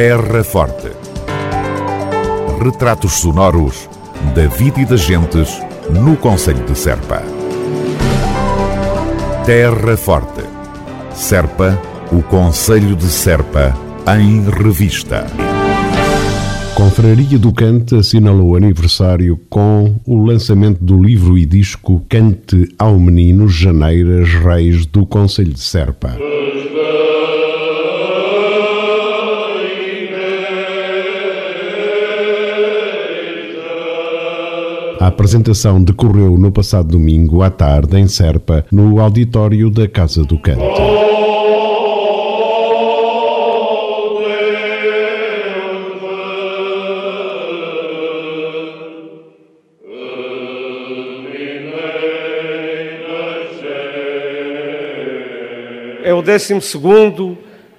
[0.00, 0.92] Terra Forte.
[2.62, 3.90] Retratos sonoros
[4.32, 5.60] da vida e das gentes
[5.90, 7.20] no Conselho de Serpa.
[9.44, 10.44] Terra Forte.
[11.12, 11.76] Serpa,
[12.12, 13.76] o Conselho de Serpa,
[14.16, 15.26] em revista.
[16.76, 23.48] Confraria do Cante assinalou aniversário com o lançamento do livro e disco Cante ao Menino
[23.48, 26.16] Janeiras Reis do Conselho de Serpa.
[35.00, 40.38] A apresentação decorreu no passado domingo à tarde em Serpa, no auditório da Casa do
[40.38, 40.62] Cante.
[56.08, 56.58] é o 12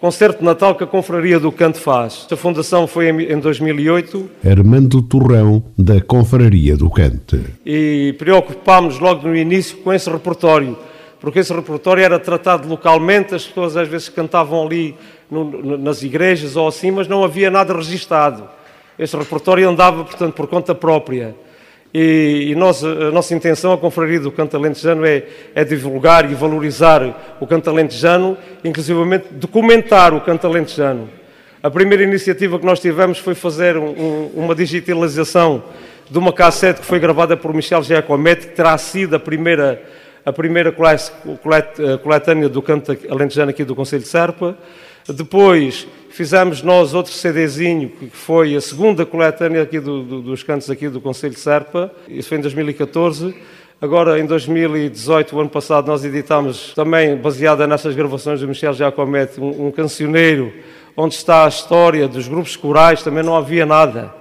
[0.00, 2.26] concerto de Natal que a Confraria do Canto faz.
[2.30, 4.30] A fundação foi em 2008.
[4.44, 7.38] Armando Torrão, da Confraria do Canto.
[7.64, 10.76] E preocupámos logo no início com esse repertório,
[11.20, 14.94] porque esse repertório era tratado localmente, as pessoas às vezes cantavam ali
[15.30, 18.48] no, nas igrejas ou assim, mas não havia nada registado.
[18.98, 21.34] Esse repertório andava, portanto, por conta própria.
[21.92, 26.34] E, e nós, a nossa intenção, a Confraria do Canto Alentejano, é, é divulgar e
[26.34, 31.08] valorizar o canto alentejano, inclusivamente documentar o canto alentejano.
[31.62, 35.64] A primeira iniciativa que nós tivemos foi fazer um, um, uma digitalização
[36.08, 39.82] de uma cassete que foi gravada por Michel Giacometti, que terá sido a primeira,
[40.24, 40.72] a primeira
[42.02, 44.56] coletânea do canto alentejano aqui do Conselho de Serpa.
[45.08, 50.70] Depois fizemos nós outro CDzinho, que foi a segunda coletânea aqui do, do, dos cantos
[50.70, 53.34] aqui do Conselho de Serpa, isso foi em 2014.
[53.78, 59.38] Agora, em 2018, o ano passado, nós editámos, também baseada nessas gravações do Michel Giacometti,
[59.38, 60.50] um, um cancioneiro
[60.96, 64.14] onde está a história dos grupos corais, também não havia nada.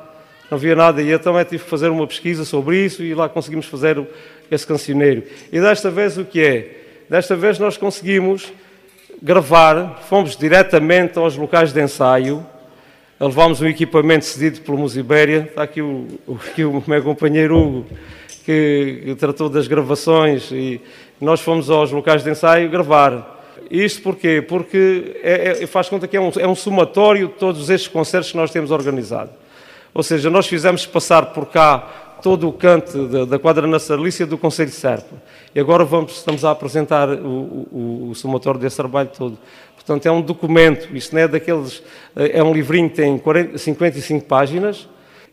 [0.51, 3.29] Não havia nada, e eu também tive que fazer uma pesquisa sobre isso e lá
[3.29, 4.05] conseguimos fazer
[4.51, 5.23] esse cancioneiro.
[5.49, 6.77] E desta vez o que é?
[7.09, 8.51] Desta vez nós conseguimos
[9.23, 12.45] gravar, fomos diretamente aos locais de ensaio,
[13.17, 16.07] levámos um equipamento cedido pelo Musibéria, está aqui o,
[16.45, 17.85] aqui o meu companheiro Hugo,
[18.45, 20.79] que, tratou das gravações, e
[21.19, 23.33] nós fomos aos locais de ensaio gravar.
[23.71, 24.41] Isto porquê?
[24.41, 28.31] Porque é, é, faz conta que é um, é um somatório de todos estes concertos
[28.31, 29.31] que nós temos organizado.
[29.93, 34.37] Ou seja, nós fizemos passar por cá todo o canto da, da quadra nacionalícia do
[34.37, 35.15] Conselho de Serpa.
[35.53, 39.37] E agora vamos, estamos a apresentar o, o, o somatório desse trabalho todo.
[39.75, 41.81] Portanto, é um documento, isto não é daqueles.
[42.15, 44.87] É um livrinho que tem 40, 55 páginas.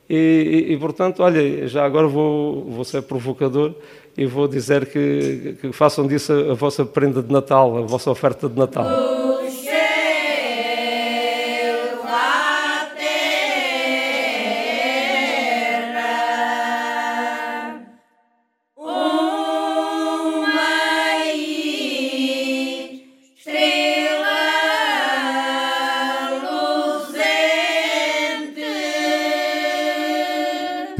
[0.09, 3.75] E, e, e, portanto, olha, já agora vou, vou ser provocador
[4.17, 8.11] e vou dizer que, que façam disso a, a vossa prenda de Natal, a vossa
[8.11, 8.87] oferta de Natal.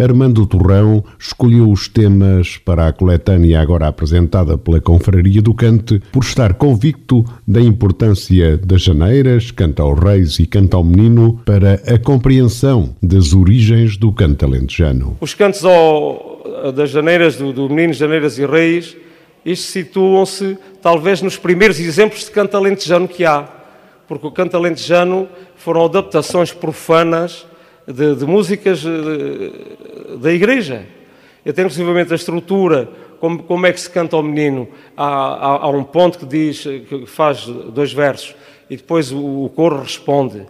[0.03, 6.25] Armando Torrão escolheu os temas para a coletânea agora apresentada pela Confraria do Cante por
[6.25, 11.99] estar convicto da importância das janeiras, canta aos reis e canta ao menino para a
[11.99, 15.17] compreensão das origens do canto alentejano.
[15.21, 18.97] Os cantos ao, das janeiras, do, do menino, janeiras e reis,
[19.45, 23.49] isto situam-se talvez nos primeiros exemplos de canto alentejano que há,
[24.09, 27.47] porque o canto alentejano foram adaptações profanas
[27.87, 30.87] de, de músicas eh, da igreja.
[31.47, 32.89] Até inclusivamente a estrutura,
[33.19, 34.69] como, como é que se canta ao menino.
[34.97, 38.35] Há, há, há, um ponto que diz, que faz dois versos,
[38.71, 40.47] e depois o, o coro responde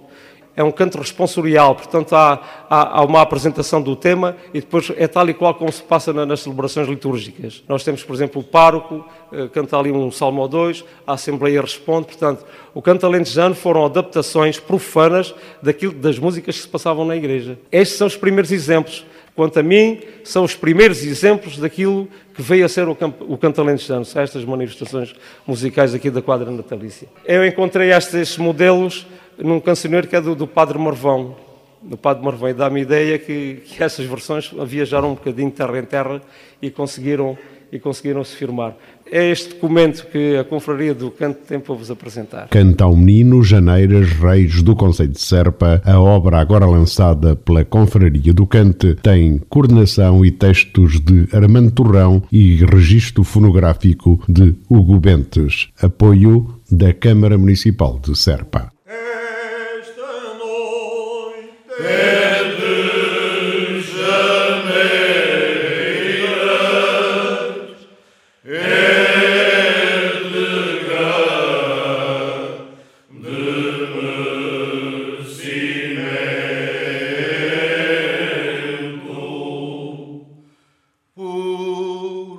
[0.54, 5.08] é um canto responsorial, portanto há, há, há, uma apresentação do tema e depois é
[5.08, 7.62] tal e qual como se passa na, nas celebrações litúrgicas.
[7.68, 11.60] Nós temos, por exemplo, o pároco, eh, canta ali um salmo ou dois, a Assembleia
[11.60, 17.16] responde, portanto, o canto alentejano foram adaptações profanas daquilo, das músicas que se passavam na
[17.16, 17.58] igreja.
[17.70, 19.06] Estes são os primeiros exemplos.
[19.34, 23.38] Quanto a mim, são os primeiros exemplos daquilo que veio a ser o, campo, o
[23.38, 25.14] canto alentejano, estas manifestações
[25.46, 27.08] musicais aqui da quadra natalícia.
[27.24, 29.06] Eu encontrei estes modelos
[29.38, 31.36] num cancioneiro que é do, do Padre Marvão.
[31.82, 32.48] Do Padre Marvão.
[32.48, 36.22] E dá-me ideia que, que essas versões viajaram um bocadinho terra em terra
[36.60, 37.36] e conseguiram,
[37.72, 38.76] e conseguiram se firmar.
[39.14, 42.48] É este documento que a Confraria do Canto tem para vos apresentar.
[42.48, 45.82] Canta ao Menino, Janeiras, Reis do Conselho de Serpa.
[45.84, 52.22] A obra agora lançada pela Confraria do Cante tem coordenação e textos de Armando Torrão
[52.32, 55.68] e registro fonográfico de Hugo Bentes.
[55.82, 58.71] Apoio da Câmara Municipal de Serpa.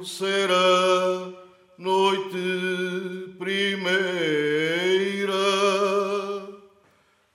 [0.06, 1.32] será
[1.78, 3.94] noite primeira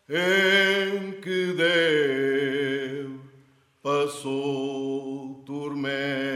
[0.08, 3.20] em que Deus
[3.82, 6.27] passou tormento.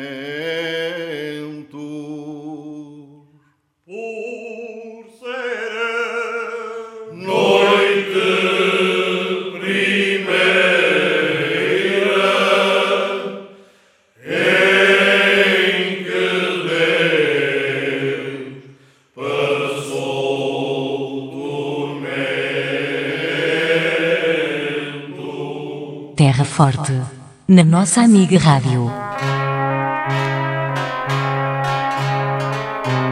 [26.24, 27.02] Terra Forte,
[27.48, 28.88] na nossa amiga Rádio.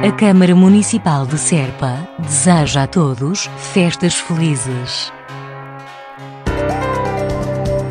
[0.06, 5.12] A Câmara Municipal de Serpa deseja a todos festas felizes.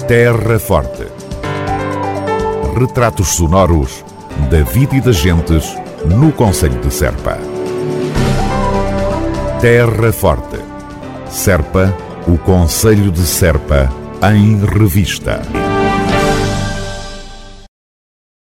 [0.07, 1.07] Terra Forte.
[2.80, 4.06] Retratos sonoros
[4.50, 5.65] da vida e das gentes
[6.06, 7.38] no Conselho de Serpa.
[9.60, 10.60] Terra Forte.
[11.30, 11.94] Serpa,
[12.25, 15.69] o Conselho de Serpa, em revista.